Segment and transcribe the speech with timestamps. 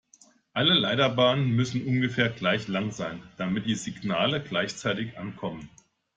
[0.53, 5.69] Alle Leiterbahnen müssen ungefähr gleich lang sein, damit die Signale gleichzeitig ankommen.